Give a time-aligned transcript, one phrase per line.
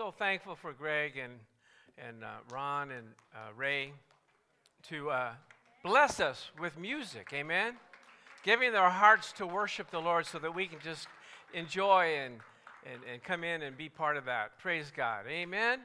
[0.00, 1.34] so thankful for Greg and,
[1.98, 3.92] and uh, Ron and uh, Ray
[4.88, 5.32] to uh,
[5.84, 7.28] bless us with music.
[7.34, 7.74] Amen.
[8.42, 11.06] Giving their hearts to worship the Lord so that we can just
[11.52, 12.36] enjoy and,
[12.90, 14.58] and, and come in and be part of that.
[14.58, 15.26] Praise God.
[15.28, 15.80] Amen.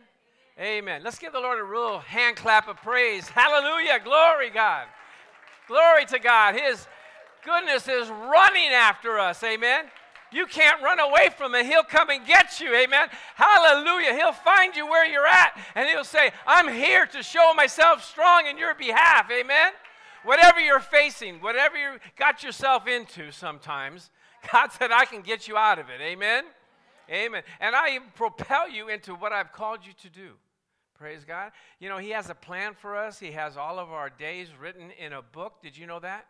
[0.61, 1.01] Amen.
[1.03, 3.27] Let's give the Lord a real hand clap of praise.
[3.27, 3.99] Hallelujah.
[4.01, 4.87] Glory, God.
[5.67, 6.55] Glory to God.
[6.55, 6.87] His
[7.43, 9.43] goodness is running after us.
[9.43, 9.87] Amen.
[10.35, 11.65] You can't run away from it.
[11.65, 12.75] He'll come and get you.
[12.75, 13.07] Amen.
[13.35, 14.13] Hallelujah.
[14.15, 18.45] He'll find you where you're at and he'll say, I'm here to show myself strong
[18.45, 19.31] in your behalf.
[19.31, 19.71] Amen.
[20.25, 24.09] Whatever you're facing, whatever you got yourself into sometimes,
[24.51, 26.01] God said, I can get you out of it.
[26.01, 26.43] Amen.
[27.09, 27.43] Amen.
[27.61, 30.31] And I propel you into what I've called you to do.
[30.99, 31.53] Praise God.
[31.79, 33.19] You know, He has a plan for us.
[33.19, 35.61] He has all of our days written in a book.
[35.63, 36.25] Did you know that?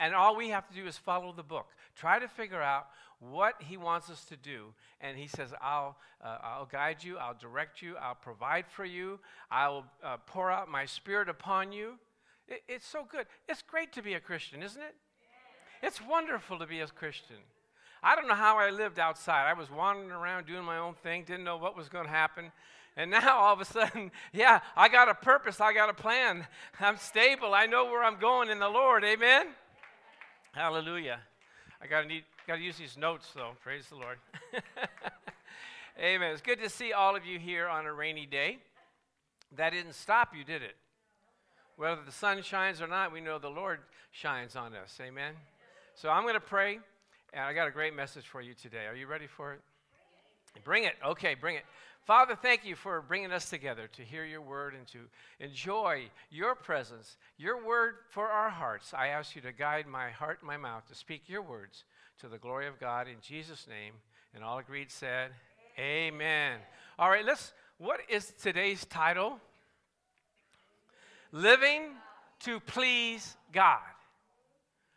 [0.00, 1.68] And all we have to do is follow the book.
[1.96, 2.86] Try to figure out
[3.18, 4.74] what he wants us to do.
[5.00, 9.18] And he says, I'll, uh, I'll guide you, I'll direct you, I'll provide for you,
[9.50, 11.94] I'll uh, pour out my spirit upon you.
[12.48, 13.26] It, it's so good.
[13.48, 14.94] It's great to be a Christian, isn't it?
[15.82, 17.36] It's wonderful to be a Christian.
[18.02, 19.48] I don't know how I lived outside.
[19.48, 22.52] I was wandering around doing my own thing, didn't know what was going to happen.
[22.96, 26.46] And now all of a sudden, yeah, I got a purpose, I got a plan.
[26.80, 29.04] I'm stable, I know where I'm going in the Lord.
[29.04, 29.48] Amen?
[30.52, 31.20] Hallelujah.
[31.82, 33.52] I got to need got to use these notes though.
[33.62, 34.18] Praise the Lord.
[36.00, 36.32] Amen.
[36.32, 38.58] It's good to see all of you here on a rainy day.
[39.56, 40.76] That didn't stop you, did it?
[41.76, 44.98] Whether the sun shines or not, we know the Lord shines on us.
[45.00, 45.34] Amen.
[45.94, 46.78] So I'm to pray,
[47.32, 48.86] and I got a great message for you today.
[48.86, 49.60] Are you ready for it?
[50.64, 50.94] Bring it.
[51.04, 51.64] Okay, bring it.
[52.06, 55.00] Father, thank you for bringing us together to hear your word and to
[55.40, 58.94] enjoy your presence, your word for our hearts.
[58.94, 61.82] I ask you to guide my heart and my mouth to speak your words
[62.20, 63.94] to the glory of God in Jesus' name.
[64.36, 65.32] And all agreed said,
[65.80, 66.14] Amen.
[66.14, 66.58] Amen.
[66.96, 69.40] All right, let's, what is today's title?
[71.32, 71.90] Living
[72.44, 73.80] to please God.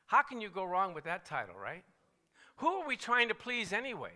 [0.05, 1.83] How can you go wrong with that title, right?
[2.57, 4.11] Who are we trying to please anyway?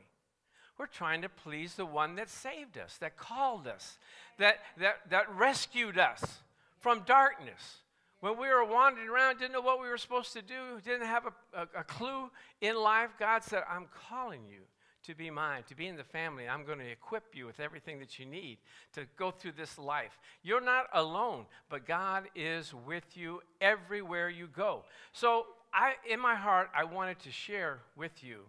[0.77, 3.97] We're trying to please the one that saved us, that called us,
[4.39, 6.39] that, that, that rescued us
[6.79, 7.77] from darkness.
[8.21, 11.25] When we were wandering around, didn't know what we were supposed to do, didn't have
[11.25, 14.61] a, a, a clue in life, God said, I'm calling you
[15.03, 16.47] to be mine, to be in the family.
[16.47, 18.57] I'm going to equip you with everything that you need
[18.93, 20.17] to go through this life.
[20.41, 24.85] You're not alone, but God is with you everywhere you go.
[25.11, 28.41] So, I, in my heart, I wanted to share with you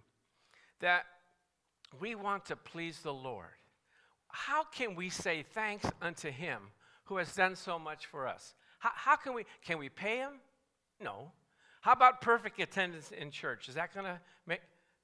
[0.81, 1.06] that
[2.00, 3.47] we want to please the Lord.
[4.28, 6.59] How can we say thanks unto him
[7.05, 8.55] who has done so much for us?
[8.78, 10.32] How, how can we can we pay him?
[11.00, 11.31] No.
[11.81, 13.69] How about perfect attendance in church?
[13.69, 14.60] Is that going to make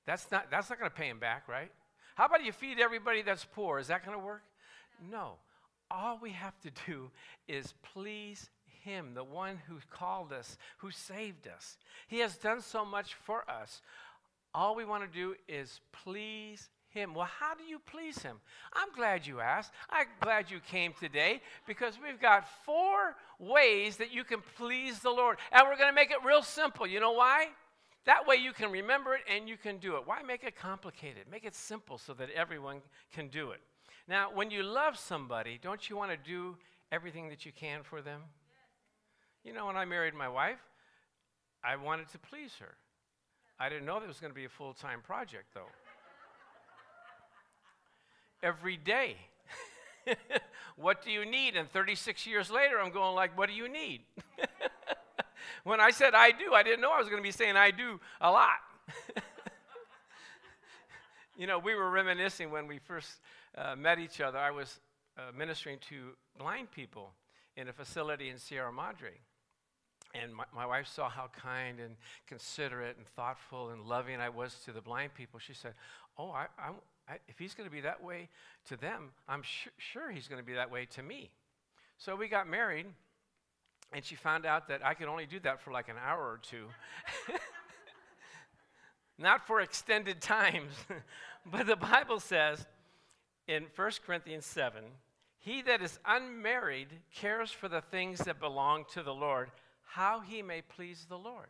[0.06, 1.70] that's not that's not going to pay him back, right?
[2.14, 3.78] How about you feed everybody that's poor?
[3.78, 4.42] Is that going to work?
[5.10, 5.34] No.
[5.90, 7.10] All we have to do
[7.48, 8.50] is please
[8.82, 11.76] him, the one who called us, who saved us.
[12.08, 13.82] He has done so much for us.
[14.54, 17.14] All we want to do is please him.
[17.14, 18.36] Well, how do you please him?
[18.72, 19.72] I'm glad you asked.
[19.88, 25.10] I'm glad you came today because we've got four ways that you can please the
[25.10, 25.38] Lord.
[25.52, 26.86] And we're going to make it real simple.
[26.86, 27.48] You know why?
[28.06, 30.02] That way you can remember it and you can do it.
[30.06, 31.24] Why make it complicated?
[31.30, 32.80] Make it simple so that everyone
[33.12, 33.60] can do it.
[34.08, 36.56] Now, when you love somebody, don't you want to do
[36.90, 38.22] everything that you can for them?
[39.44, 40.58] You know, when I married my wife,
[41.62, 42.74] I wanted to please her.
[43.58, 45.68] I didn't know that was going to be a full time project, though
[48.42, 49.16] every day.
[50.76, 51.56] what do you need?
[51.56, 54.02] And 36 years later, I'm going like, what do you need?
[55.64, 57.70] when I said I do, I didn't know I was going to be saying I
[57.70, 58.60] do a lot.
[61.36, 63.20] you know, we were reminiscing when we first
[63.56, 64.38] uh, met each other.
[64.38, 64.80] I was
[65.18, 67.12] uh, ministering to blind people
[67.56, 69.12] in a facility in Sierra Madre.
[70.14, 71.94] And my, my, wife saw how kind and
[72.26, 75.38] considerate and thoughtful and loving I was to the blind people.
[75.38, 75.74] She said,
[76.18, 78.28] Oh, I, I, if he's going to be that way
[78.68, 81.30] to them, I'm su- sure he's going to be that way to me.
[81.98, 82.86] So we got married,
[83.92, 86.40] and she found out that I could only do that for like an hour or
[86.42, 86.66] two.
[89.18, 90.72] Not for extended times.
[91.46, 92.66] but the Bible says
[93.46, 94.82] in 1 Corinthians 7
[95.38, 99.50] He that is unmarried cares for the things that belong to the Lord,
[99.94, 101.48] how he may please the Lord.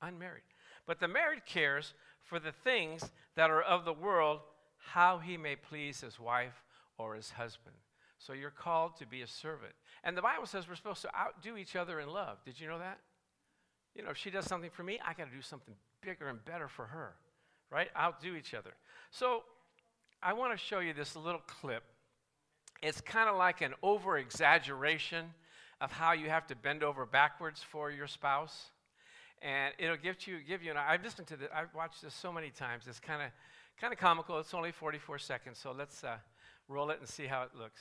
[0.00, 0.42] Unmarried.
[0.86, 4.40] But the married cares for the things that are of the world,
[4.78, 6.64] how he may please his wife
[6.98, 7.74] or his husband.
[8.18, 9.72] So you're called to be a servant.
[10.04, 12.38] And the Bible says we're supposed to outdo each other in love.
[12.44, 12.98] Did you know that?
[13.96, 16.44] You know, if she does something for me, I got to do something bigger and
[16.44, 17.14] better for her.
[17.70, 17.88] Right?
[17.98, 18.70] Outdo each other.
[19.10, 19.42] So
[20.22, 21.82] I want to show you this little clip.
[22.82, 25.26] It's kind of like an over exaggeration
[25.82, 28.70] of how you have to bend over backwards for your spouse.
[29.42, 32.32] And it'll give you, give you, and I've listened to this, I've watched this so
[32.32, 32.84] many times.
[32.86, 33.30] It's kind of,
[33.80, 34.38] kind of comical.
[34.38, 36.18] It's only 44 seconds, so let's uh,
[36.68, 37.80] roll it and see how it looks.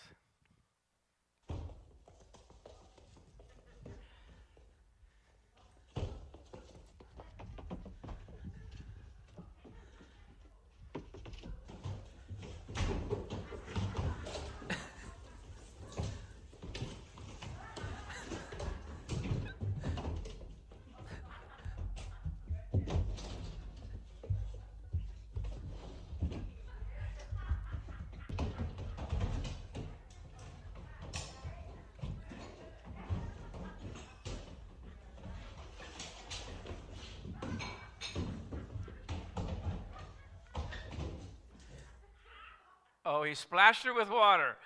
[43.22, 44.58] Oh, he splashed her with water.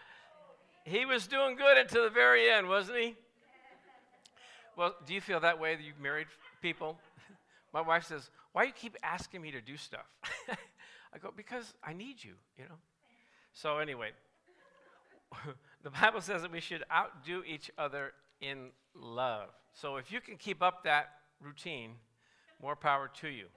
[0.85, 3.15] He was doing good until the very end, wasn't he?
[4.77, 6.27] Well, do you feel that way that you've married
[6.61, 6.97] people?
[7.73, 10.05] My wife says, Why do you keep asking me to do stuff?
[11.13, 12.77] I go, Because I need you, you know?
[13.51, 14.11] So, anyway,
[15.83, 19.49] the Bible says that we should outdo each other in love.
[19.73, 21.09] So, if you can keep up that
[21.41, 21.91] routine,
[22.61, 23.47] more power to you.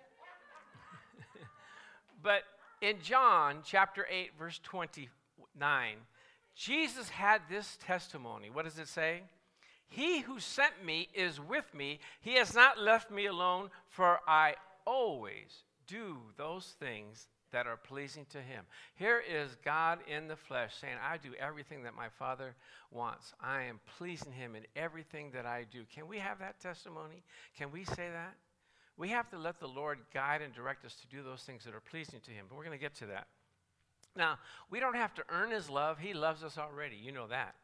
[2.20, 2.42] but
[2.80, 5.96] in John chapter 8, verse 29,
[6.54, 8.50] Jesus had this testimony.
[8.50, 9.22] What does it say?
[9.88, 12.00] He who sent me is with me.
[12.20, 14.54] He has not left me alone, for I
[14.84, 18.64] always do those things that are pleasing to him.
[18.94, 22.54] Here is God in the flesh saying, I do everything that my Father
[22.90, 23.32] wants.
[23.40, 25.84] I am pleasing him in everything that I do.
[25.94, 27.22] Can we have that testimony?
[27.56, 28.34] Can we say that?
[28.98, 31.74] We have to let the Lord guide and direct us to do those things that
[31.74, 32.46] are pleasing to Him.
[32.48, 33.28] But we're going to get to that.
[34.16, 34.38] Now,
[34.70, 35.98] we don't have to earn His love.
[35.98, 36.96] He loves us already.
[36.96, 37.54] You know that.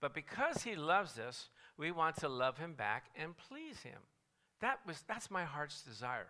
[0.00, 1.48] But because He loves us,
[1.78, 3.98] we want to love Him back and please Him.
[4.60, 6.28] That was, that's my heart's desire.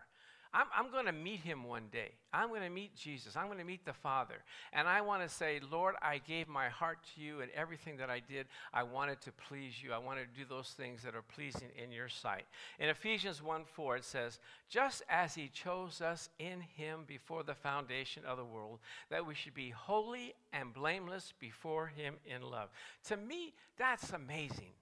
[0.54, 2.10] I'm, I'm going to meet him one day.
[2.32, 3.36] I'm going to meet Jesus.
[3.36, 4.34] I'm going to meet the Father.
[4.74, 8.10] And I want to say, Lord, I gave my heart to you, and everything that
[8.10, 9.92] I did, I wanted to please you.
[9.92, 12.44] I wanted to do those things that are pleasing in your sight.
[12.78, 14.38] In Ephesians 1 4, it says,
[14.68, 18.78] Just as he chose us in him before the foundation of the world,
[19.10, 22.68] that we should be holy and blameless before him in love.
[23.08, 24.72] To me, that's amazing,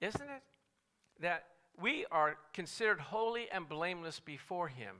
[0.00, 0.42] isn't it?
[1.20, 1.44] That
[1.80, 4.96] we are considered holy and blameless before Him.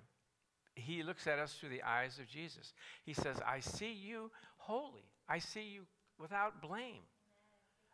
[0.75, 2.73] He looks at us through the eyes of Jesus.
[3.03, 5.05] He says, I see you holy.
[5.29, 5.83] I see you
[6.19, 7.03] without blame.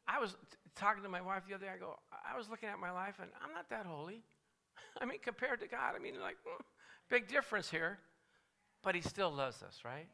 [0.07, 0.37] I was
[0.77, 1.73] talking to my wife the other day.
[1.75, 4.23] I go, I was looking at my life and I'm not that holy.
[5.01, 6.63] I mean, compared to God, I mean, like, mm,
[7.09, 7.99] big difference here.
[8.83, 10.09] But He still loves us, right?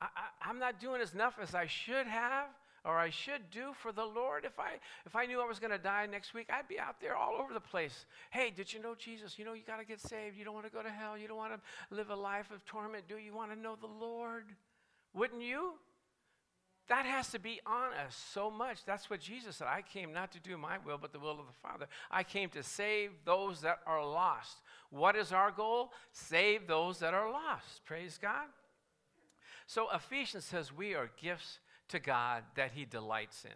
[0.00, 2.46] I, I, I'm not doing as enough as I should have
[2.84, 4.44] or I should do for the Lord.
[4.44, 7.00] If I if I knew I was going to die next week, I'd be out
[7.00, 8.06] there all over the place.
[8.30, 9.38] Hey, did you know Jesus?
[9.38, 10.36] You know you got to get saved.
[10.36, 11.18] You don't want to go to hell.
[11.18, 13.08] You don't want to live a life of torment.
[13.08, 14.44] Do you want to know the Lord?
[15.14, 15.72] Wouldn't you?
[16.88, 18.84] That has to be on us so much.
[18.84, 19.68] That's what Jesus said.
[19.68, 21.86] I came not to do my will, but the will of the Father.
[22.10, 24.56] I came to save those that are lost.
[24.90, 25.92] What is our goal?
[26.10, 27.84] Save those that are lost.
[27.84, 28.46] Praise God.
[29.68, 31.60] So Ephesians says we are gifts
[31.90, 33.50] to God that He delights in.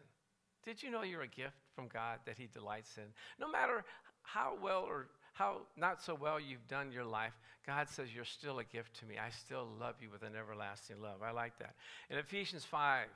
[0.65, 3.05] Did you know you're a gift from God that He delights in?
[3.39, 3.85] No matter
[4.23, 8.59] how well or how not so well you've done your life, God says you're still
[8.59, 9.17] a gift to me.
[9.19, 11.23] I still love you with an everlasting love.
[11.23, 11.75] I like that.
[12.11, 13.07] In Ephesians 5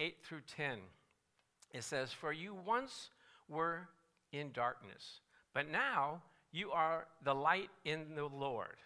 [0.00, 0.78] 8 through 10,
[1.72, 3.10] it says, For you once
[3.48, 3.88] were
[4.32, 5.20] in darkness,
[5.52, 6.22] but now
[6.52, 8.76] you are the light in the Lord.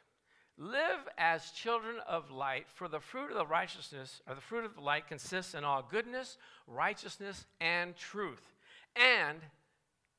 [0.58, 4.74] Live as children of light, for the fruit of the righteousness, or the fruit of
[4.74, 8.52] the light, consists in all goodness, righteousness, and truth.
[8.94, 9.38] And,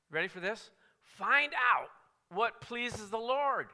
[0.09, 0.71] ready for this?
[1.01, 1.89] Find out
[2.29, 3.67] what pleases the Lord.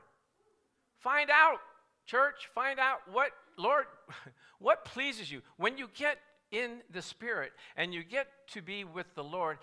[0.99, 1.59] Find out,
[2.05, 3.85] church, find out what, Lord,
[4.59, 5.41] what pleases you.
[5.57, 6.17] When you get
[6.51, 9.59] in the Spirit and you get to be with the Lord,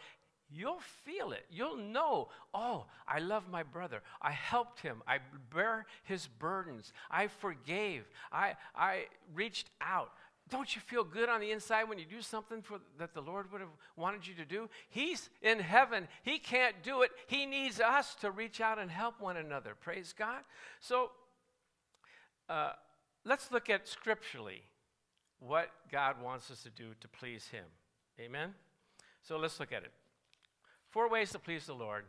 [0.48, 1.44] You'll feel it.
[1.50, 4.02] You'll know, oh, I love my brother.
[4.22, 5.02] I helped him.
[5.06, 5.18] I
[5.52, 6.92] bear his burdens.
[7.10, 8.04] I forgave.
[8.30, 10.12] I, I reached out.
[10.48, 13.50] Don't you feel good on the inside when you do something for, that the Lord
[13.50, 14.68] would have wanted you to do?
[14.88, 16.06] He's in heaven.
[16.22, 17.10] He can't do it.
[17.26, 19.74] He needs us to reach out and help one another.
[19.74, 20.42] Praise God.
[20.78, 21.10] So
[22.48, 22.72] uh,
[23.24, 24.62] let's look at scripturally
[25.40, 27.64] what God wants us to do to please Him.
[28.20, 28.54] Amen?
[29.22, 29.90] So let's look at it.
[30.96, 32.06] Four ways to please the Lord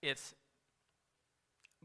[0.00, 0.36] it's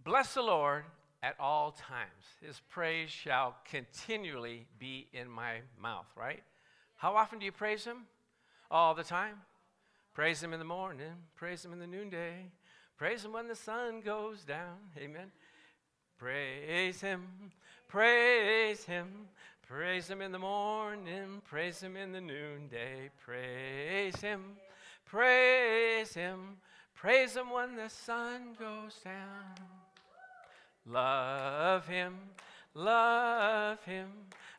[0.03, 0.84] bless the Lord
[1.24, 2.24] at all times.
[2.39, 6.44] His praise shall continually be in my mouth, right?
[6.98, 8.06] How often do you praise him?
[8.70, 9.38] All the time.
[10.13, 12.46] Praise him in the morning, praise him in the noonday,
[12.96, 14.77] praise him when the sun goes down.
[15.00, 15.32] Amen.
[16.20, 17.25] Praise him,
[17.88, 19.08] praise him,
[19.68, 24.44] praise him in the morning, praise him in the noonday, praise him,
[25.09, 26.57] praise him,
[26.93, 29.55] praise him when the sun goes down.
[30.85, 32.15] Love him,
[32.73, 34.07] love him,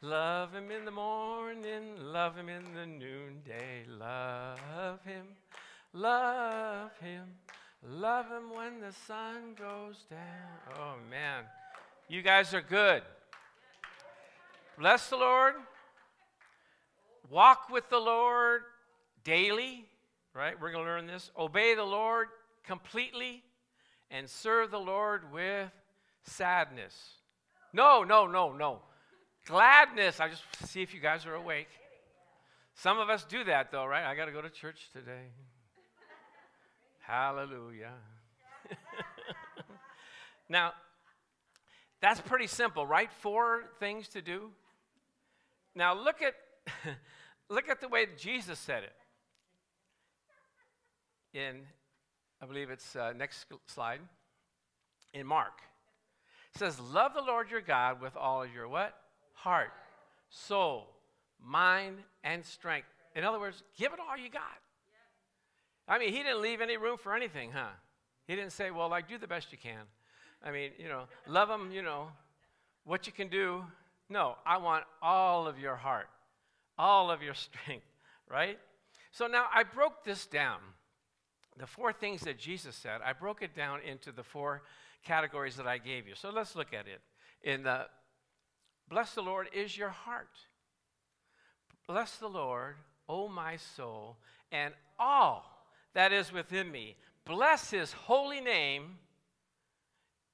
[0.02, 5.26] love him in the morning, love him in the noonday, love him,
[5.92, 7.24] love him,
[7.88, 10.76] love him when the sun goes down.
[10.78, 11.44] Oh man,
[12.08, 13.02] you guys are good.
[14.78, 15.54] Bless the Lord.
[17.28, 18.62] Walk with the Lord
[19.24, 19.84] daily,
[20.34, 20.60] right?
[20.60, 21.30] We're going to learn this.
[21.38, 22.28] Obey the Lord
[22.64, 23.42] completely
[24.10, 25.70] and serve the Lord with
[26.22, 26.94] sadness.
[27.72, 28.80] No, no, no, no.
[29.46, 30.20] Gladness.
[30.20, 31.68] I just see if you guys are awake.
[32.74, 34.04] Some of us do that though, right?
[34.04, 35.28] I got to go to church today.
[37.00, 37.92] Hallelujah.
[40.48, 40.72] now,
[42.00, 43.10] that's pretty simple, right?
[43.20, 44.50] Four things to do.
[45.74, 46.34] Now look at
[47.48, 48.92] look at the way Jesus said it.
[51.34, 51.62] In
[52.42, 54.00] I believe it's uh, next slide.
[55.12, 55.60] In Mark.
[56.54, 58.94] It says, Love the Lord your God with all of your what?
[59.34, 59.72] Heart,
[60.30, 60.88] soul,
[61.44, 62.88] mind, and strength.
[63.14, 64.42] In other words, give it all you got.
[65.88, 67.70] I mean, he didn't leave any room for anything, huh?
[68.26, 69.82] He didn't say, well, like, do the best you can.
[70.42, 72.08] I mean, you know, love them, you know,
[72.84, 73.64] what you can do.
[74.08, 76.08] No, I want all of your heart,
[76.78, 77.86] all of your strength,
[78.28, 78.58] right?
[79.10, 80.58] So now I broke this down.
[81.60, 84.62] The four things that Jesus said, I broke it down into the four
[85.04, 86.14] categories that I gave you.
[86.14, 87.02] So let's look at it.
[87.42, 87.86] In the
[88.88, 90.30] bless the Lord is your heart.
[91.86, 92.76] Bless the Lord,
[93.08, 94.16] O my soul,
[94.50, 96.96] and all that is within me.
[97.26, 98.98] Bless his holy name.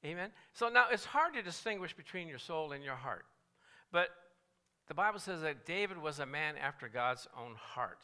[0.04, 0.30] Amen.
[0.52, 3.24] So now it's hard to distinguish between your soul and your heart.
[3.90, 4.10] But
[4.86, 7.98] the Bible says that David was a man after God's own heart.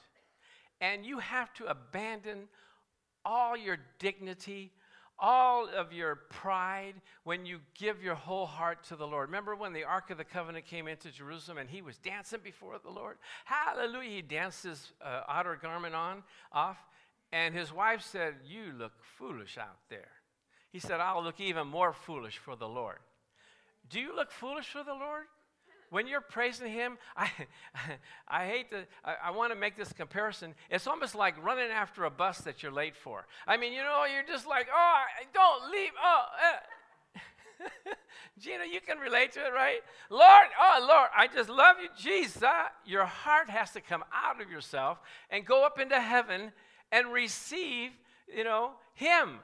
[0.81, 2.49] And you have to abandon
[3.25, 4.73] all your dignity,
[5.19, 9.29] all of your pride when you give your whole heart to the Lord.
[9.29, 12.79] Remember when the Ark of the Covenant came into Jerusalem and he was dancing before
[12.83, 13.19] the Lord?
[13.45, 14.11] Hallelujah.
[14.11, 16.79] He danced his uh, outer garment on, off,
[17.33, 20.11] and his wife said, You look foolish out there.
[20.71, 22.99] He said, I'll look even more foolish for the Lord.
[23.91, 25.26] Do you look foolish for the Lord?
[25.93, 27.31] When you're praising him, I,
[28.27, 30.55] I hate to, I, I want to make this comparison.
[30.71, 33.27] It's almost like running after a bus that you're late for.
[33.47, 35.03] I mean, you know, you're just like, oh,
[35.35, 35.91] don't leave.
[36.03, 37.91] Oh, uh.
[38.39, 39.81] Gina, you can relate to it, right?
[40.09, 42.43] Lord, oh, Lord, I just love you, Jesus.
[42.87, 44.99] Your heart has to come out of yourself
[45.31, 46.53] and go up into heaven
[46.91, 47.91] and receive,
[48.35, 49.41] you know, Him.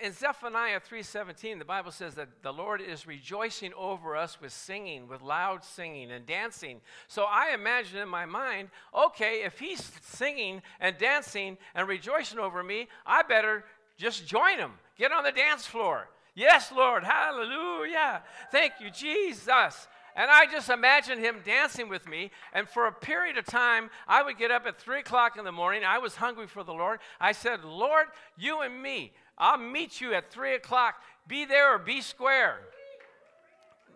[0.00, 5.08] In Zephaniah 3:17, the Bible says that the Lord is rejoicing over us with singing,
[5.08, 6.80] with loud singing and dancing.
[7.08, 12.62] So I imagine in my mind, okay, if he's singing and dancing and rejoicing over
[12.62, 13.64] me, I better
[13.96, 14.72] just join him.
[14.96, 16.08] Get on the dance floor.
[16.34, 17.04] Yes, Lord.
[17.04, 18.22] Hallelujah.
[18.50, 19.88] Thank you, Jesus.
[20.16, 22.30] And I just imagined him dancing with me.
[22.52, 25.52] And for a period of time, I would get up at 3 o'clock in the
[25.52, 25.82] morning.
[25.84, 27.00] I was hungry for the Lord.
[27.20, 28.06] I said, Lord,
[28.36, 30.94] you and me, I'll meet you at 3 o'clock.
[31.26, 32.58] Be there or be square.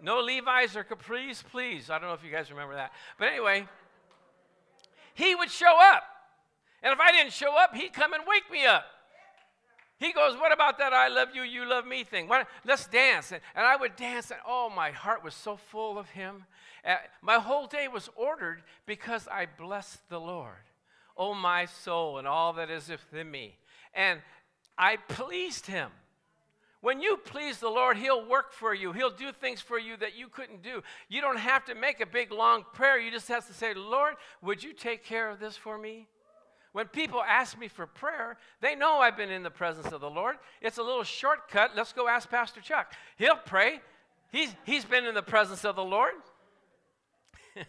[0.03, 1.91] No Levi's or Capris, please.
[1.91, 2.93] I don't know if you guys remember that.
[3.19, 3.69] But anyway,
[5.15, 6.03] he would show up.
[6.83, 8.85] And if I didn't show up, he'd come and wake me up.
[9.99, 12.29] He goes, What about that I love you, you love me thing?
[12.29, 13.33] What, let's dance.
[13.33, 16.45] And, and, I would dance, and oh, my heart was so full of him.
[16.85, 20.53] Uh, my whole day was ordered because I blessed the Lord.
[21.17, 23.57] Oh, my soul, and all that is within me.
[23.93, 24.21] And
[24.77, 25.91] I pleased him.
[26.81, 28.93] When you please the Lord, He'll work for you.
[28.93, 30.83] He'll do things for you that you couldn't do.
[31.09, 33.01] You don't have to make a big, long prayer.
[33.01, 36.07] You just have to say, Lord, would you take care of this for me?
[36.73, 40.11] When people ask me for prayer, they know I've been in the presence of the
[40.11, 40.37] Lord.
[40.61, 41.73] It's a little shortcut.
[41.77, 42.93] Let's go ask Pastor Chuck.
[43.17, 43.81] He'll pray.
[44.31, 46.13] He's, he's been in the presence of the Lord.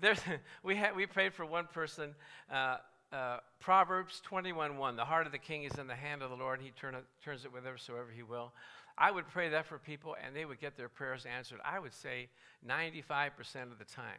[0.00, 0.20] There's,
[0.62, 2.14] we, had, we prayed for one person.
[2.50, 2.78] Uh,
[3.12, 4.96] uh, Proverbs 21:1.
[4.96, 6.96] The heart of the king is in the hand of the Lord, and he turn
[7.24, 8.52] turns it whithersoever he will.
[8.96, 11.58] I would pray that for people, and they would get their prayers answered.
[11.64, 12.28] I would say
[12.68, 14.18] 95% of the time.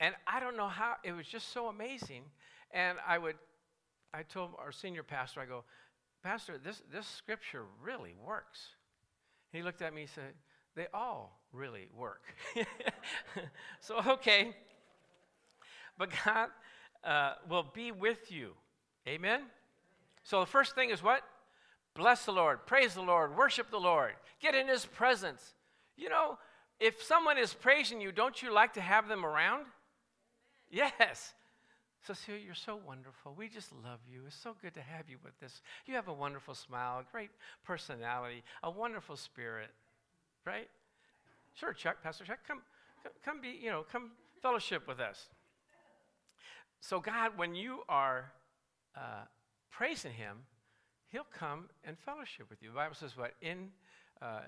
[0.00, 2.22] And I don't know how, it was just so amazing.
[2.72, 3.36] And I would,
[4.12, 5.64] I told our senior pastor, I go,
[6.22, 8.60] Pastor, this, this scripture really works.
[9.52, 10.34] He looked at me and said,
[10.76, 12.22] They all really work.
[13.80, 14.54] so, okay.
[15.98, 16.48] But God
[17.04, 18.52] uh, will be with you.
[19.06, 19.42] Amen?
[20.22, 21.22] So, the first thing is what?
[21.94, 25.54] Bless the Lord, praise the Lord, worship the Lord, get in His presence.
[25.96, 26.38] You know,
[26.80, 29.66] if someone is praising you, don't you like to have them around?
[30.72, 31.34] Yes.
[32.04, 33.34] Cecilia, you're so wonderful.
[33.36, 34.22] We just love you.
[34.26, 35.60] It's so good to have you with us.
[35.86, 37.30] You have a wonderful smile, great
[37.64, 39.68] personality, a wonderful spirit,
[40.44, 40.68] right?
[41.54, 42.62] Sure, Chuck, Pastor Chuck, come,
[43.24, 45.28] come be, you know, come fellowship with us.
[46.80, 48.32] So, God, when you are
[48.96, 49.26] uh,
[49.70, 50.38] praising Him,
[51.08, 52.70] He'll come and fellowship with you.
[52.70, 53.34] The Bible says, what?
[53.42, 53.68] In,
[54.20, 54.40] uh,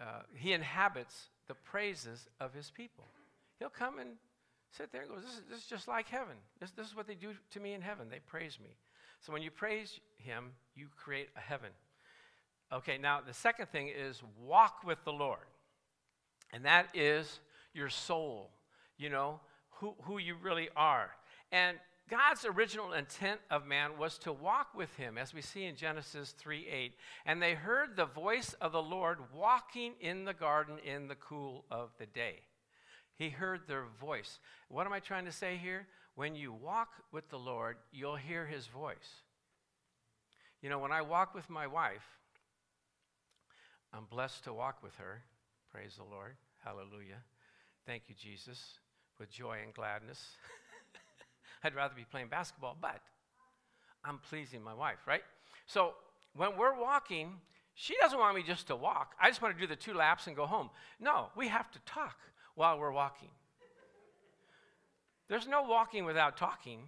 [0.00, 3.04] uh, He inhabits the praises of His people.
[3.58, 4.10] He'll come and
[4.76, 6.36] sit there and go, this is, this is just like heaven.
[6.60, 8.08] This, this is what they do to me in heaven.
[8.10, 8.70] They praise me.
[9.20, 11.70] So when you praise Him, you create a heaven.
[12.72, 15.38] Okay, now the second thing is walk with the Lord.
[16.52, 17.40] And that is
[17.74, 18.50] your soul,
[18.98, 19.40] you know,
[19.70, 21.10] who, who you really are.
[21.52, 21.76] And
[22.08, 26.32] God's original intent of man was to walk with him, as we see in Genesis
[26.38, 26.92] 3 8.
[27.24, 31.64] And they heard the voice of the Lord walking in the garden in the cool
[31.70, 32.42] of the day.
[33.18, 34.38] He heard their voice.
[34.68, 35.86] What am I trying to say here?
[36.14, 39.22] When you walk with the Lord, you'll hear his voice.
[40.62, 42.04] You know, when I walk with my wife,
[43.92, 45.22] I'm blessed to walk with her.
[45.70, 46.36] Praise the Lord.
[46.64, 47.22] Hallelujah.
[47.86, 48.62] Thank you, Jesus,
[49.18, 50.22] with joy and gladness.
[51.64, 53.00] I'd rather be playing basketball, but
[54.04, 55.22] I'm pleasing my wife, right?
[55.66, 55.94] So
[56.34, 57.34] when we're walking,
[57.74, 59.14] she doesn't want me just to walk.
[59.20, 60.70] I just want to do the two laps and go home.
[61.00, 62.16] No, we have to talk
[62.56, 63.28] while we're walking.
[65.28, 66.80] There's no walking without talking.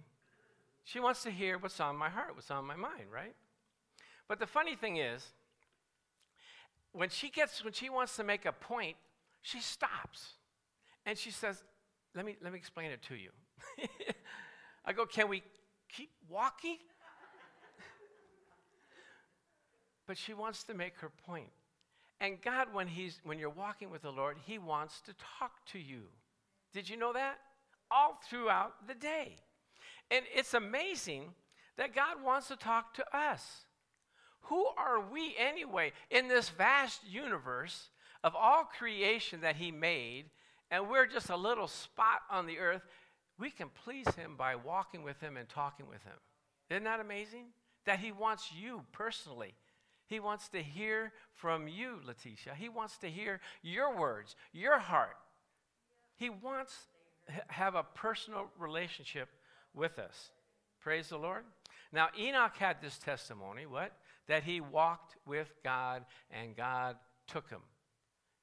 [0.83, 3.35] She wants to hear what's on my heart, what's on my mind, right?
[4.27, 5.25] But the funny thing is,
[6.91, 8.97] when she gets when she wants to make a point,
[9.41, 10.33] she stops.
[11.05, 11.63] And she says,
[12.15, 13.29] "Let me let me explain it to you."
[14.85, 15.43] I go, "Can we
[15.87, 16.77] keep walking?"
[20.07, 21.51] but she wants to make her point.
[22.21, 25.79] And God, when, he's, when you're walking with the Lord, He wants to talk to
[25.79, 26.01] you.
[26.73, 27.37] Did you know that?
[27.89, 29.37] All throughout the day.
[30.11, 31.33] And it's amazing
[31.77, 33.65] that God wants to talk to us.
[34.43, 37.89] Who are we anyway in this vast universe
[38.23, 40.25] of all creation that He made,
[40.71, 42.81] and we're just a little spot on the earth?
[43.37, 46.17] We can please Him by walking with Him and talking with Him.
[46.69, 47.45] Isn't that amazing?
[47.85, 49.53] That He wants you personally
[50.09, 52.55] he wants to hear from you, Letitia.
[52.57, 55.15] He wants to hear your words, your heart.
[56.15, 56.73] He wants
[57.27, 59.29] to have a personal relationship
[59.75, 60.31] with us.
[60.81, 61.43] Praise the Lord.
[61.93, 63.91] Now, Enoch had this testimony, what?
[64.27, 66.95] That he walked with God and God
[67.27, 67.61] took him.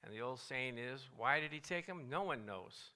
[0.04, 2.04] And the old saying is, why did he take him?
[2.08, 2.92] No one knows.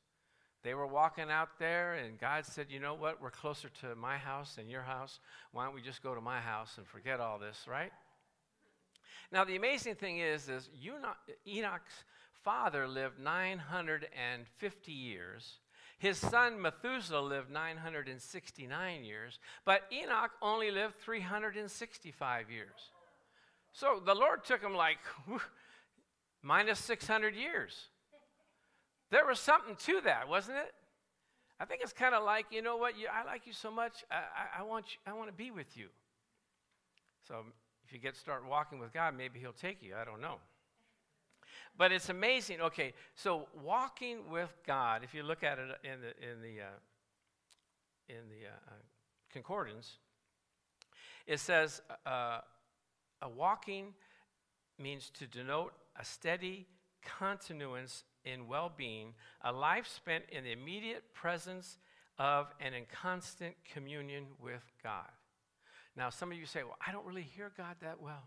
[0.63, 3.23] They were walking out there, and God said, You know what?
[3.23, 5.19] We're closer to my house than your house.
[5.53, 7.91] Why don't we just go to my house and forget all this, right?
[9.33, 10.69] Now, the amazing thing is, is
[11.47, 12.05] Enoch's
[12.43, 15.59] father lived 950 years.
[15.99, 22.91] His son Methuselah lived 969 years, but Enoch only lived 365 years.
[23.73, 25.41] So the Lord took him like whew,
[26.43, 27.89] minus 600 years.
[29.11, 30.73] There was something to that, wasn't it?
[31.59, 34.03] I think it's kind of like, you know what, you, I like you so much,
[34.11, 35.89] I, I, I want you, I want to be with you.
[37.29, 37.45] So
[37.91, 39.95] if you get start walking with God, maybe He'll take you.
[40.01, 40.37] I don't know.
[41.77, 42.61] But it's amazing.
[42.61, 46.79] Okay, so walking with God, if you look at it in the in the uh,
[48.09, 48.75] in the uh, uh
[49.33, 49.97] concordance,
[51.27, 52.39] it says uh,
[53.23, 53.93] a walking
[54.79, 56.69] means to denote a steady
[57.03, 61.79] continuance in well-being, a life spent in the immediate presence
[62.21, 65.11] of and in constant communion with God.
[65.97, 68.23] Now, some of you say, Well, I don't really hear God that well.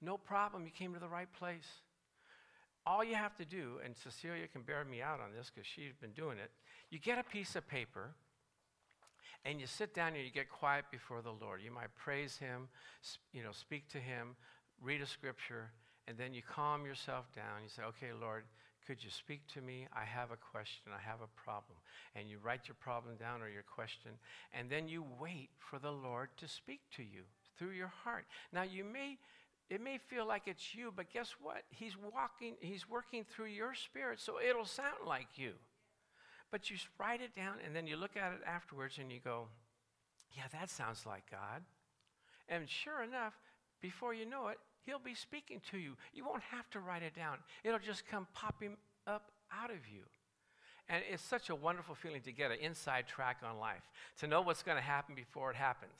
[0.00, 1.68] No problem, you came to the right place.
[2.86, 5.92] All you have to do, and Cecilia can bear me out on this because she's
[6.00, 6.50] been doing it,
[6.90, 8.10] you get a piece of paper
[9.44, 11.60] and you sit down and you get quiet before the Lord.
[11.64, 12.68] You might praise Him,
[13.32, 14.36] you know, speak to Him,
[14.82, 15.70] read a scripture,
[16.08, 17.62] and then you calm yourself down.
[17.62, 18.44] You say, Okay, Lord,
[18.86, 19.88] could you speak to me?
[19.92, 20.92] I have a question.
[20.94, 21.78] I have a problem.
[22.14, 24.12] And you write your problem down or your question,
[24.52, 27.22] and then you wait for the Lord to speak to you
[27.58, 28.26] through your heart.
[28.52, 29.18] Now, you may.
[29.68, 31.64] It may feel like it's you, but guess what?
[31.70, 35.54] He's walking, he's working through your spirit, so it'll sound like you.
[36.52, 39.48] But you write it down and then you look at it afterwards and you go,
[40.30, 41.62] Yeah, that sounds like God.
[42.48, 43.34] And sure enough,
[43.80, 45.96] before you know it, He'll be speaking to you.
[46.14, 50.02] You won't have to write it down, it'll just come popping up out of you.
[50.88, 53.82] And it's such a wonderful feeling to get an inside track on life,
[54.20, 55.98] to know what's going to happen before it happens.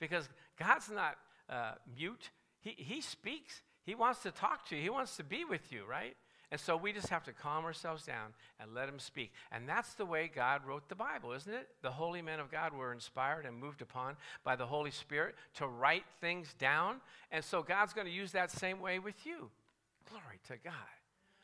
[0.00, 1.16] Because God's not
[1.50, 3.60] uh, mute, he, he speaks.
[3.84, 6.16] He wants to talk to you, He wants to be with you, right?
[6.54, 9.32] And so we just have to calm ourselves down and let Him speak.
[9.50, 11.66] And that's the way God wrote the Bible, isn't it?
[11.82, 14.14] The holy men of God were inspired and moved upon
[14.44, 17.00] by the Holy Spirit to write things down.
[17.32, 19.50] And so God's going to use that same way with you.
[20.08, 20.74] Glory to God.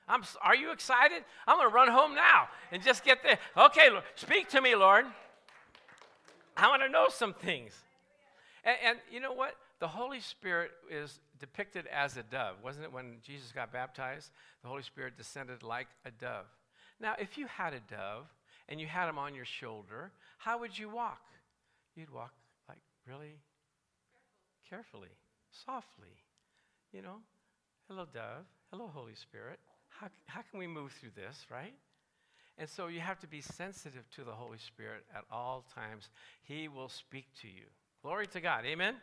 [0.07, 1.25] I'm, are you excited?
[1.45, 3.41] I'm going to run home now and just get there.
[3.57, 5.07] Okay, Lord, speak to me, Lord.
[6.57, 7.73] I want to know some things.
[8.63, 9.57] And, and you know what?
[9.81, 12.57] The Holy Spirit is depicted as a dove.
[12.63, 14.31] Wasn't it when Jesus got baptized?
[14.63, 16.47] The Holy Spirit descended like a dove.
[17.01, 18.27] Now, if you had a dove
[18.69, 21.23] and you had him on your shoulder, how would you walk?
[21.97, 22.33] You'd walk
[22.69, 23.39] like really
[24.69, 25.09] carefully,
[25.51, 26.15] softly.
[26.93, 27.17] You know,
[27.89, 28.47] hello, dove.
[28.71, 29.59] Hello, Holy Spirit.
[29.89, 31.75] How, how can we move through this, right?
[32.59, 36.11] And so you have to be sensitive to the Holy Spirit at all times.
[36.43, 37.65] He will speak to you.
[38.03, 38.65] Glory to God.
[38.67, 38.97] Amen.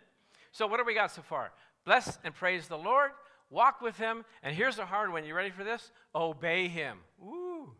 [0.51, 1.51] So, what do we got so far?
[1.87, 3.11] Bless and praise the Lord,
[3.49, 5.23] walk with Him, and here's the hard one.
[5.23, 5.93] You ready for this?
[6.13, 6.97] Obey Him.
[7.17, 7.71] Woo.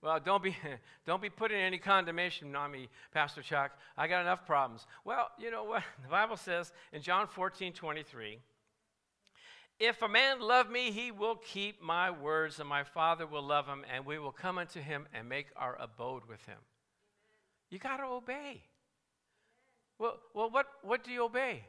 [0.00, 0.56] Well, don't be,
[1.04, 3.72] don't be putting any condemnation on me, Pastor Chuck.
[3.96, 4.86] I got enough problems.
[5.04, 5.82] Well, you know what?
[6.04, 8.38] The Bible says in John 14 23,
[9.80, 13.66] if a man love me, he will keep my words, and my Father will love
[13.66, 16.58] him, and we will come unto him and make our abode with him.
[17.68, 18.62] You got to obey.
[19.98, 21.64] Well, well what, what do you obey?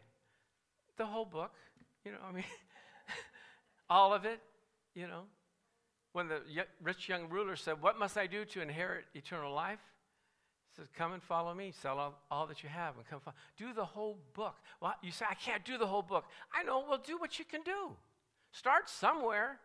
[0.97, 1.51] The whole book,
[2.03, 2.43] you know, I mean,
[3.89, 4.39] all of it,
[4.93, 5.23] you know.
[6.13, 6.39] When the
[6.81, 9.79] rich young ruler said, What must I do to inherit eternal life?
[10.71, 11.73] He says, Come and follow me.
[11.81, 13.35] Sell all, all that you have and come follow.
[13.57, 14.55] Do the whole book.
[14.81, 16.23] Well, you say, I can't do the whole book.
[16.53, 16.85] I know.
[16.87, 17.91] Well, do what you can do.
[18.51, 19.59] Start somewhere.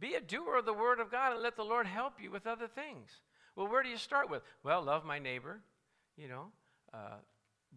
[0.00, 2.46] Be a doer of the word of God and let the Lord help you with
[2.46, 3.20] other things.
[3.54, 4.42] Well, where do you start with?
[4.62, 5.60] Well, love my neighbor,
[6.16, 6.46] you know,
[6.92, 7.18] uh,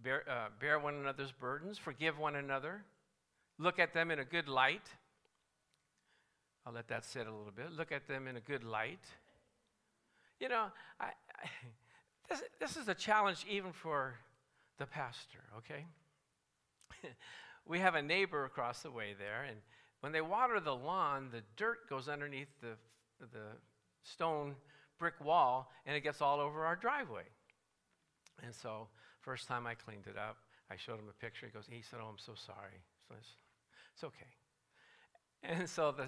[0.03, 2.83] bear, uh, bear one another's burdens, forgive one another,
[3.57, 4.87] look at them in a good light.
[6.65, 7.71] I'll let that sit a little bit.
[7.71, 9.03] Look at them in a good light.
[10.39, 10.65] You know,
[10.99, 11.49] I, I,
[12.29, 14.15] this, this is a challenge even for
[14.77, 15.85] the pastor, okay?
[17.65, 19.57] we have a neighbor across the way there, and
[20.01, 22.77] when they water the lawn, the dirt goes underneath the,
[23.19, 23.57] the
[24.03, 24.55] stone
[24.97, 27.23] brick wall and it gets all over our driveway.
[28.43, 28.87] And so
[29.29, 30.37] First time I cleaned it up,
[30.71, 31.45] I showed him a picture.
[31.45, 33.29] He goes, he said, "Oh, I'm so sorry." So it's,
[33.93, 34.33] it's okay.
[35.43, 36.07] And so the,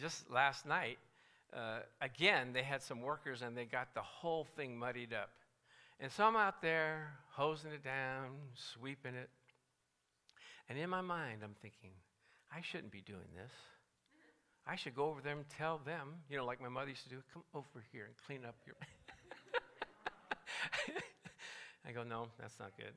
[0.00, 0.98] just last night,
[1.56, 5.30] uh, again, they had some workers and they got the whole thing muddied up.
[6.00, 9.30] And so I'm out there hosing it down, sweeping it.
[10.68, 11.92] And in my mind, I'm thinking,
[12.52, 13.52] I shouldn't be doing this.
[14.66, 17.10] I should go over there and tell them, you know, like my mother used to
[17.10, 18.74] do, come over here and clean up your.
[21.86, 22.92] I go, no, that's not good.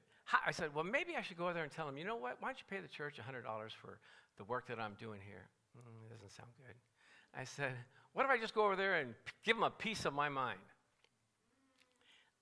[0.45, 2.37] I said, well, maybe I should go over there and tell him, you know what?
[2.39, 3.99] Why don't you pay the church $100 for
[4.37, 5.47] the work that I'm doing here?
[5.77, 6.75] Mm, it doesn't sound good.
[7.35, 7.73] I said,
[8.13, 10.59] what if I just go over there and give them a piece of my mind?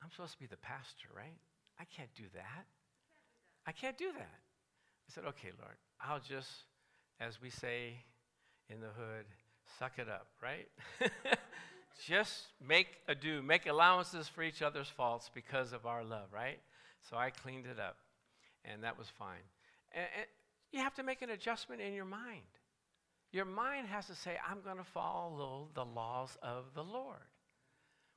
[0.03, 1.35] I'm supposed to be the pastor, right?
[1.79, 2.65] I can't do that.
[3.65, 4.39] I can't do that.
[4.39, 6.49] I said, okay, Lord, I'll just,
[7.19, 7.93] as we say
[8.69, 9.25] in the hood,
[9.79, 10.67] suck it up, right?
[12.05, 16.59] just make a do, make allowances for each other's faults because of our love, right?
[17.09, 17.97] So I cleaned it up,
[18.65, 19.45] and that was fine.
[19.93, 20.25] And, and
[20.71, 22.41] you have to make an adjustment in your mind.
[23.31, 27.17] Your mind has to say, I'm going to follow the laws of the Lord.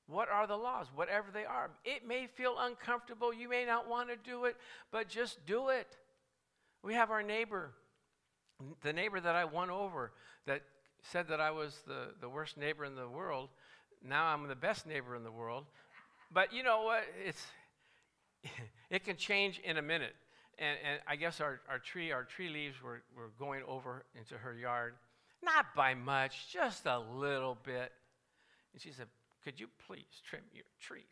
[0.06, 0.88] What are the laws?
[0.94, 1.70] Whatever they are.
[1.84, 3.32] It may feel uncomfortable.
[3.32, 4.56] You may not want to do it,
[4.90, 5.96] but just do it.
[6.82, 7.70] We have our neighbor,
[8.82, 10.12] the neighbor that I won over,
[10.46, 10.62] that
[11.02, 13.50] said that I was the, the worst neighbor in the world.
[14.06, 15.64] Now I'm the best neighbor in the world.
[16.32, 17.04] But you know what?
[17.26, 17.44] It's,
[18.90, 20.14] it can change in a minute.
[20.58, 24.34] And, and I guess our, our tree, our tree leaves were, were going over into
[24.34, 24.94] her yard.
[25.42, 27.92] Not by much, just a little bit.
[28.72, 29.06] And she said,
[29.42, 31.04] Could you please trim your trees?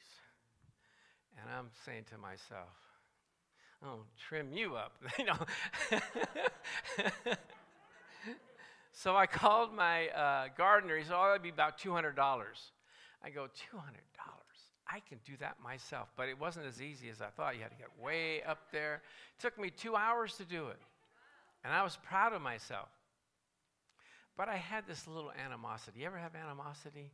[1.40, 2.68] And I'm saying to myself,
[3.84, 4.92] Oh, trim you up.
[5.18, 5.38] you know.
[8.92, 10.96] so I called my uh, gardener.
[10.98, 12.14] He said, Oh, that'd be about $200.
[13.22, 13.48] I go, $200.
[14.90, 16.08] I can do that myself.
[16.16, 17.56] But it wasn't as easy as I thought.
[17.56, 19.02] You had to get way up there.
[19.38, 20.78] It took me two hours to do it.
[21.64, 22.88] And I was proud of myself.
[24.36, 26.00] But I had this little animosity.
[26.00, 27.10] You ever have animosity?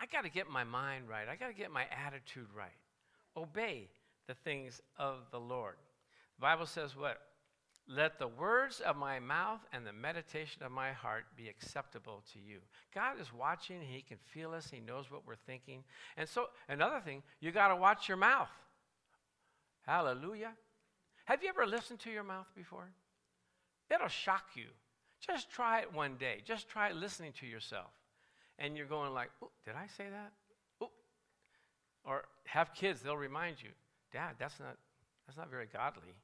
[0.00, 1.28] I got to get my mind right.
[1.28, 2.68] I got to get my attitude right.
[3.36, 3.88] Obey
[4.26, 5.74] the things of the Lord.
[6.38, 7.20] The Bible says what?
[7.90, 12.38] Let the words of my mouth and the meditation of my heart be acceptable to
[12.38, 12.58] you.
[12.94, 15.82] God is watching, He can feel us, He knows what we're thinking.
[16.16, 18.50] And so, another thing, you got to watch your mouth.
[19.82, 20.52] Hallelujah.
[21.24, 22.88] Have you ever listened to your mouth before?
[23.92, 24.66] It'll shock you.
[25.20, 26.42] Just try it one day.
[26.44, 27.90] Just try listening to yourself.
[28.58, 29.30] And you're going like,
[29.64, 30.32] did I say that?
[30.82, 30.90] Ooh.
[32.04, 33.70] Or have kids, they'll remind you,
[34.12, 34.76] Dad, that's not,
[35.26, 36.14] that's not very godly.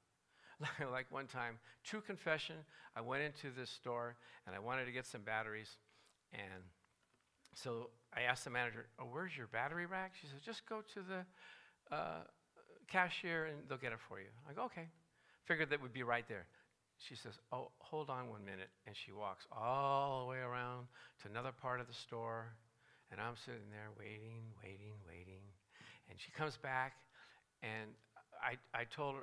[0.92, 2.56] like one time, true confession,
[2.96, 4.16] I went into this store
[4.46, 5.70] and I wanted to get some batteries.
[6.32, 6.62] And
[7.54, 10.12] so I asked the manager, oh, where's your battery rack?
[10.20, 12.24] She said, just go to the uh,
[12.88, 14.28] cashier and they'll get it for you.
[14.48, 14.88] I go, okay.
[15.44, 16.46] Figured that would be right there.
[16.98, 18.70] She says, oh, hold on one minute.
[18.86, 20.86] And she walks all the way around
[21.22, 22.52] to another part of the store.
[23.12, 25.44] And I'm sitting there waiting, waiting, waiting.
[26.08, 26.94] And she comes back
[27.62, 27.90] and
[28.42, 29.22] I, I, told her,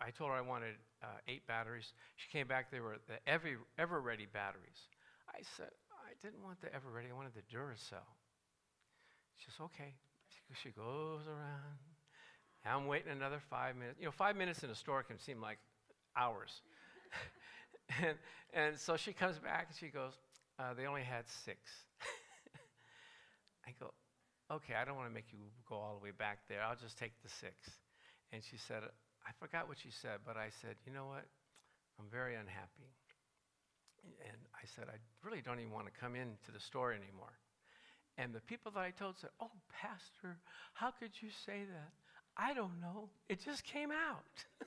[0.00, 1.92] I told her I wanted uh, eight batteries.
[2.16, 4.88] She came back, they were the Ever, Eveready batteries.
[5.28, 8.06] I said, I didn't want the Eveready, I wanted the Duracell.
[9.36, 9.94] She says, okay.
[10.62, 11.78] She goes around.
[12.64, 13.98] I'm waiting another five minutes.
[13.98, 15.58] You know, five minutes in a store can seem like
[16.16, 16.62] hours.
[18.02, 18.16] and,
[18.52, 20.12] and so she comes back and she goes,
[20.58, 21.58] uh, they only had six.
[23.66, 23.92] I go,
[24.50, 25.38] okay, I don't want to make you
[25.68, 26.62] go all the way back there.
[26.62, 27.54] I'll just take the six.
[28.32, 28.82] And she said,
[29.26, 31.26] I forgot what she said, but I said, you know what?
[31.98, 32.90] I'm very unhappy.
[34.26, 37.38] And I said, I really don't even want to come into the store anymore.
[38.18, 40.38] And the people that I told said, Oh, Pastor,
[40.74, 41.92] how could you say that?
[42.36, 43.08] I don't know.
[43.28, 44.44] It just came out.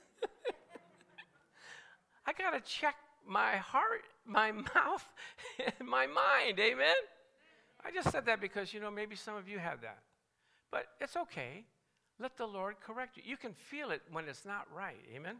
[2.26, 2.94] I got to check
[3.26, 5.04] my heart, my mouth,
[5.58, 6.58] and my mind.
[6.58, 6.94] Amen?
[7.84, 9.98] I just said that because, you know, maybe some of you have that.
[10.70, 11.64] But it's okay.
[12.18, 13.22] Let the Lord correct you.
[13.26, 14.96] You can feel it when it's not right.
[15.14, 15.36] Amen?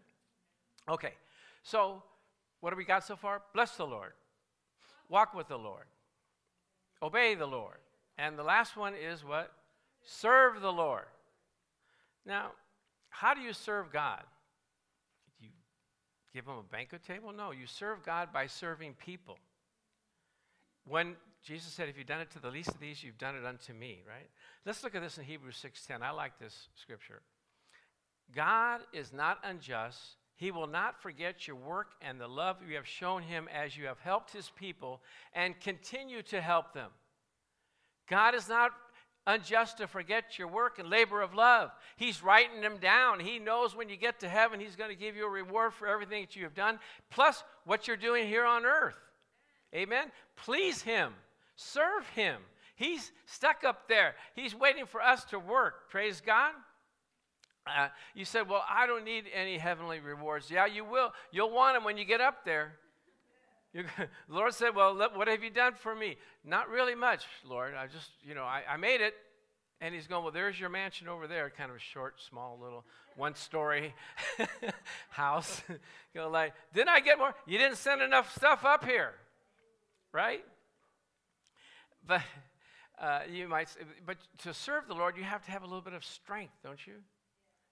[0.88, 1.14] Okay.
[1.62, 2.02] So,
[2.60, 3.42] what have we got so far?
[3.54, 4.12] Bless the Lord.
[5.08, 5.84] Walk with the Lord.
[7.02, 7.78] Obey the Lord.
[8.18, 9.52] And the last one is what?
[10.04, 11.04] Serve the Lord.
[12.24, 12.52] Now,
[13.08, 14.22] how do you serve God?
[15.38, 15.52] Do you
[16.34, 17.32] give him a banquet table?
[17.32, 19.38] No, you serve God by serving people.
[20.86, 23.44] When Jesus said, If you've done it to the least of these, you've done it
[23.44, 24.28] unto me, right?
[24.64, 26.02] Let's look at this in Hebrews 6:10.
[26.02, 27.22] I like this scripture.
[28.34, 30.16] God is not unjust.
[30.34, 33.86] He will not forget your work and the love you have shown him as you
[33.86, 35.00] have helped his people
[35.32, 36.90] and continue to help them.
[38.08, 38.72] God is not
[39.26, 41.70] unjust to forget your work and labor of love.
[41.96, 43.20] He's writing them down.
[43.20, 45.88] He knows when you get to heaven, He's going to give you a reward for
[45.88, 46.78] everything that you have done,
[47.10, 48.98] plus what you're doing here on earth.
[49.74, 50.10] Amen?
[50.36, 51.12] Please Him,
[51.56, 52.40] serve Him.
[52.76, 54.14] He's stuck up there.
[54.34, 55.90] He's waiting for us to work.
[55.90, 56.52] Praise God.
[57.66, 60.50] Uh, you said, Well, I don't need any heavenly rewards.
[60.50, 61.12] Yeah, you will.
[61.32, 62.74] You'll want them when you get up there.
[63.74, 63.84] the
[64.28, 66.16] Lord said, Well, what have you done for me?
[66.44, 67.74] Not really much, Lord.
[67.74, 69.14] I just, you know, I, I made it.
[69.80, 72.84] And he's going, Well, there's your mansion over there, kind of a short, small, little
[73.16, 73.94] one story
[75.08, 75.62] house.
[75.68, 75.76] you
[76.14, 77.34] know, like, didn't I get more?
[77.46, 79.12] You didn't send enough stuff up here,
[80.16, 80.42] right?
[82.06, 82.22] But
[82.98, 83.68] uh, you might,
[84.06, 86.86] but to serve the Lord, you have to have a little bit of strength, don't
[86.86, 86.94] you?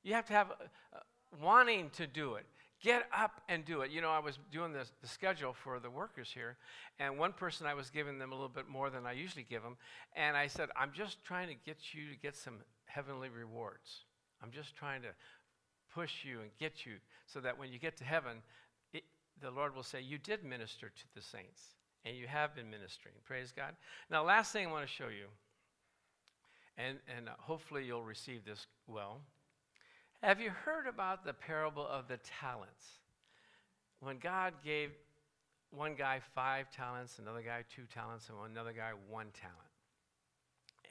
[0.02, 0.98] You have to have uh,
[1.42, 2.44] wanting to do it.
[2.82, 3.90] Get up and do it.
[3.90, 6.58] You know, I was doing the schedule for the workers here,
[6.98, 9.62] and one person I was giving them a little bit more than I usually give
[9.62, 9.78] them,
[10.14, 14.04] and I said, I'm just trying to get you to get some heavenly rewards.
[14.42, 15.08] I'm just trying to
[15.94, 18.42] push you and get you so that when you get to heaven,
[18.92, 19.04] it,
[19.40, 21.62] the Lord will say, You did minister to the saints,
[22.04, 23.14] and you have been ministering.
[23.24, 23.74] Praise God.
[24.10, 25.26] Now, last thing I want to show you,
[26.76, 29.20] and, and uh, hopefully you'll receive this well.
[30.22, 32.84] Have you heard about the parable of the talents?
[34.00, 34.90] When God gave
[35.70, 39.58] one guy five talents, another guy two talents, and another guy one talent.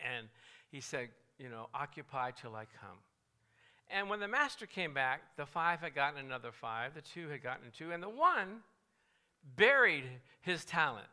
[0.04, 0.28] And
[0.72, 2.98] he said, You know, occupy till I come.
[3.90, 7.44] And when the master came back, the five had gotten another five, the two had
[7.44, 8.62] gotten two, and the one
[9.56, 10.06] buried
[10.42, 11.08] his talent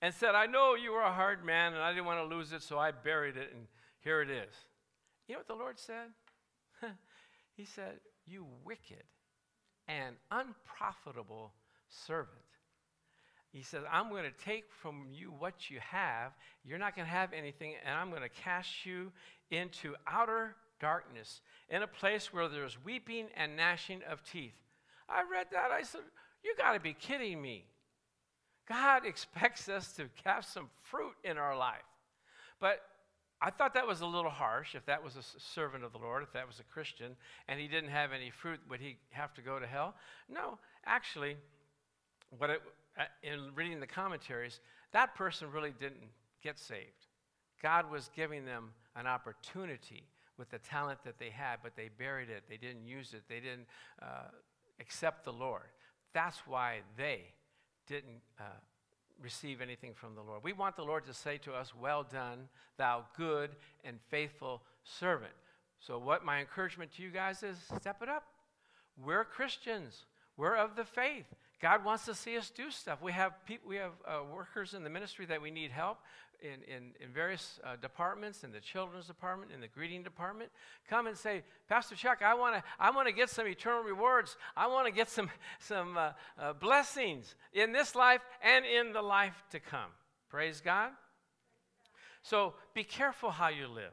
[0.00, 2.52] and said, I know you were a hard man and I didn't want to lose
[2.52, 3.66] it, so I buried it, and
[4.00, 4.54] here it is.
[5.26, 6.08] You know what the Lord said?
[7.58, 9.02] He said, You wicked
[9.88, 11.52] and unprofitable
[11.88, 12.38] servant.
[13.50, 16.32] He says, I'm going to take from you what you have.
[16.64, 19.10] You're not going to have anything, and I'm going to cast you
[19.50, 24.54] into outer darkness in a place where there's weeping and gnashing of teeth.
[25.08, 25.72] I read that.
[25.72, 26.02] I said,
[26.42, 27.64] You got to be kidding me.
[28.68, 31.82] God expects us to have some fruit in our life.
[32.60, 32.80] But
[33.40, 34.74] I thought that was a little harsh.
[34.74, 37.68] If that was a servant of the Lord, if that was a Christian, and he
[37.68, 39.94] didn't have any fruit, would he have to go to hell?
[40.28, 41.36] No, actually,
[42.36, 42.62] what it,
[42.98, 44.60] uh, in reading the commentaries,
[44.92, 46.08] that person really didn't
[46.42, 47.06] get saved.
[47.62, 50.04] God was giving them an opportunity
[50.36, 52.44] with the talent that they had, but they buried it.
[52.48, 53.22] They didn't use it.
[53.28, 53.66] They didn't
[54.00, 54.30] uh,
[54.80, 55.62] accept the Lord.
[56.18, 57.20] That's why they
[57.86, 58.42] didn't uh,
[59.22, 60.42] receive anything from the Lord.
[60.42, 63.50] We want the Lord to say to us, Well done, thou good
[63.84, 65.30] and faithful servant.
[65.78, 68.24] So, what my encouragement to you guys is step it up.
[69.00, 71.26] We're Christians, we're of the faith.
[71.62, 73.00] God wants to see us do stuff.
[73.00, 75.98] We have, people, we have uh, workers in the ministry that we need help
[76.40, 80.50] in, in, in various uh, departments, in the children's department, in the greeting department,
[80.88, 84.36] come and say, Pastor Chuck, I want to I wanna get some eternal rewards.
[84.56, 89.02] I want to get some, some uh, uh, blessings in this life and in the
[89.02, 89.90] life to come.
[90.28, 90.90] Praise God.
[92.22, 93.92] So be careful how you live.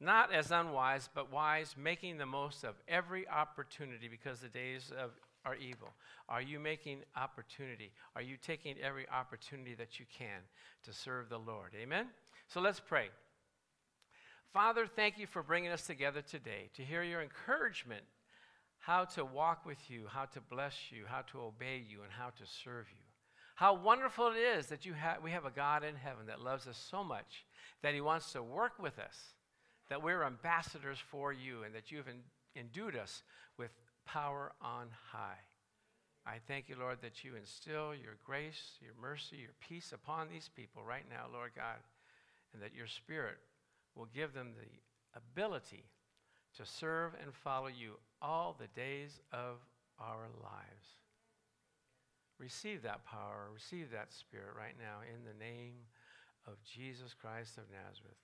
[0.00, 5.10] Not as unwise, but wise, making the most of every opportunity because the days of
[5.44, 5.88] are evil?
[6.28, 7.92] Are you making opportunity?
[8.14, 10.40] Are you taking every opportunity that you can
[10.84, 11.72] to serve the Lord?
[11.80, 12.06] Amen?
[12.48, 13.08] So let's pray.
[14.52, 18.04] Father, thank you for bringing us together today to hear your encouragement
[18.78, 22.30] how to walk with you, how to bless you, how to obey you, and how
[22.30, 23.04] to serve you.
[23.54, 26.66] How wonderful it is that you ha- we have a God in heaven that loves
[26.66, 27.44] us so much
[27.82, 29.34] that he wants to work with us,
[29.88, 32.24] that we're ambassadors for you, and that you've en-
[32.56, 33.22] endued us
[33.56, 33.70] with
[34.04, 35.40] power on high.
[36.24, 40.48] I thank you, Lord, that you instill your grace, your mercy, your peace upon these
[40.54, 41.82] people right now, Lord God,
[42.52, 43.38] and that your Spirit
[43.96, 45.84] will give them the ability
[46.56, 49.56] to serve and follow you all the days of
[49.98, 50.86] our lives.
[52.38, 55.74] Receive that power, receive that Spirit right now in the name
[56.46, 58.18] of Jesus Christ of Nazareth.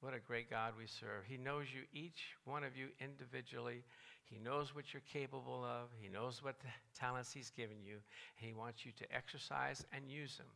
[0.00, 1.24] What a great God we serve.
[1.26, 3.82] He knows you, each one of you individually.
[4.30, 5.88] He knows what you're capable of.
[6.00, 6.56] He knows what
[6.98, 7.96] talents He's given you.
[8.34, 10.46] He wants you to exercise and use them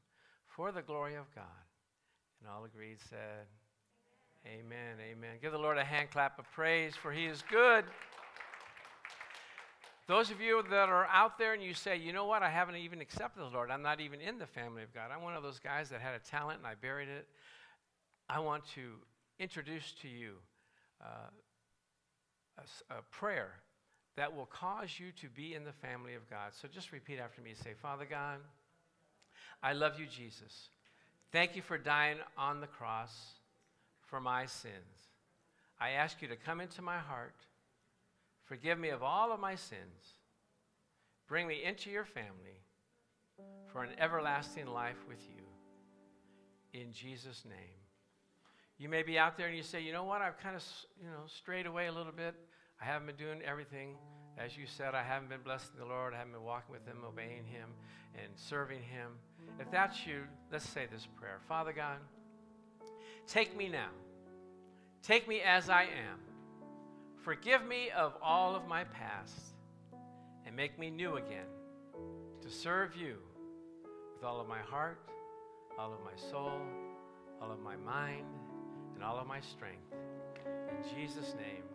[0.49, 1.45] for the glory of God.
[2.41, 3.47] And all agreed said,
[4.47, 4.95] Amen.
[4.95, 5.07] Amen.
[5.13, 5.31] amen.
[5.41, 7.85] Give the Lord a hand clap of praise, for He is good.
[10.11, 12.75] Those of you that are out there and you say, you know what, I haven't
[12.75, 13.71] even accepted the Lord.
[13.71, 15.11] I'm not even in the family of God.
[15.15, 17.29] I'm one of those guys that had a talent and I buried it.
[18.29, 18.95] I want to
[19.39, 20.33] introduce to you
[21.01, 21.29] uh,
[22.91, 23.51] a, a prayer
[24.17, 26.53] that will cause you to be in the family of God.
[26.61, 27.53] So just repeat after me.
[27.55, 28.39] Say, Father God,
[29.63, 30.69] I love you, Jesus.
[31.33, 33.13] Thank you for dying on the cross
[34.07, 34.75] for my sins.
[35.81, 37.37] I ask you to come into my heart,
[38.45, 40.17] forgive me of all of my sins,
[41.29, 42.61] bring me into your family
[43.73, 45.45] for an everlasting life with you.
[46.79, 47.80] In Jesus' name.
[48.81, 50.65] You may be out there and you say, you know what, I've kind of,
[50.99, 52.35] you know, strayed away a little bit.
[52.81, 53.97] I haven't been doing everything.
[54.39, 56.15] As you said, I haven't been blessing the Lord.
[56.15, 57.69] I haven't been walking with Him, obeying Him,
[58.15, 59.11] and serving Him.
[59.61, 61.99] If that's you, let's say this prayer Father God,
[63.27, 63.91] take me now.
[65.03, 66.19] Take me as I am.
[67.23, 69.57] Forgive me of all of my past
[70.47, 71.49] and make me new again
[72.41, 73.17] to serve you
[74.15, 75.03] with all of my heart,
[75.79, 76.63] all of my soul,
[77.43, 78.25] all of my mind,
[79.01, 79.81] and all of my strength.
[80.45, 81.70] In Jesus' name.